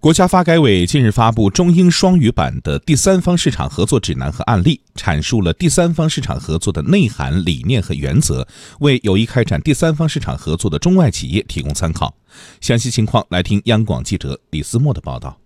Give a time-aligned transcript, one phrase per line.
[0.00, 8.46] 国家发改委近日发布中英双语版的第三方市场合作指南和案例，阐述了第三方市场合作的内涵、理念和原则，
[8.78, 12.14] 为有意开展第三方市场合作的中外企业提供参考。
[12.60, 15.36] 详细情况来听央广记者李思墨的报道。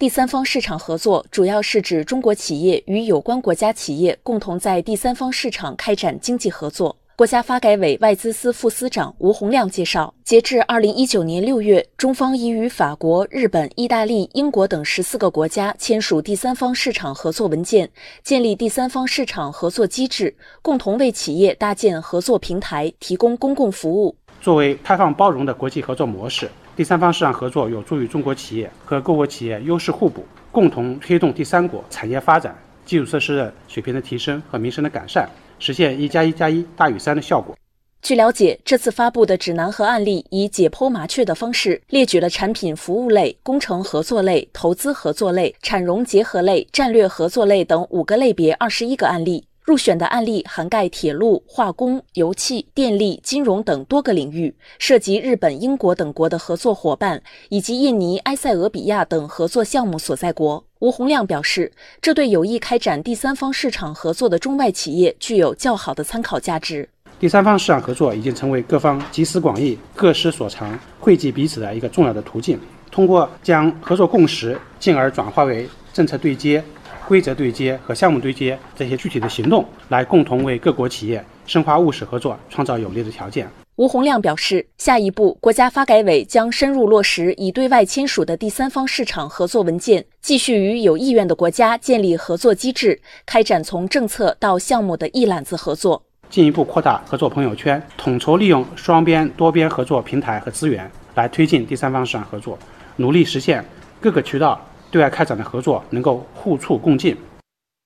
[0.00, 6.96] 第三方市场合作主要是指中国企业与有关国家企业共同在第三方市场开展经济合作。
[7.16, 17.88] 国家发改委外资司副司长吴洪亮介绍，截至二零一九年六月，中方已与法国、日本、意大利、英国等十四个国家签署第三方市场合作文件，
[18.22, 24.14] 建立第三方市场合作机制，共同为企业搭建合作平台，提供公共服务。
[24.42, 32.54] 作为开放包容的国际合作模式，第三方市场合作有助于中国企业和各国企业优势互补，共同推动第三国产业发展、
[32.84, 35.26] 基础设施的水平的提升和民生的改善。
[35.58, 37.56] 实现一加一加一大于三的效果。
[38.02, 49.44] 据了解，这次发布的指南和案例以解剖麻雀的方式列举了产品服务类、工程合作类、投资合作类、产融结合类、战略合作类等五个类别二十一个案例。
[49.66, 60.64] 入选的案例涵盖铁路、化工、油气、电力、金融等多个领域，涉及日本、英国等国的合作伙伴以及印尼、埃塞俄比亚等合作项目所在国。
[60.78, 66.88] 吴洪亮表示，这对有意开展第三方市场合作的中外企业具有较好的参考价值。
[67.18, 72.56] 第三方市场合作已经成为各方集思广益、各施所长、惠及彼此的一个重要的途径。
[72.92, 76.62] 通过将合作共识进而转化为政策对接。
[77.06, 83.48] 规则对接和项目对接这些具体的行动，来共同为各国企业深化务实合作创造有利的条件。
[83.76, 102.58] 吴洪亮表示，下一步，国家发改委将深入落实已对外签署的第三方市场合作文件，继续与有意愿的国家建立合作机制，开展从政策到项目的一揽子合作，进一步扩大合作朋友圈，统筹利用双边、多边合作平台和资源，来推进第三方市场合作，
[102.96, 103.62] 努力实现
[104.00, 104.58] 各个渠道。
[104.96, 107.14] 对外开展的合作能够互促共进。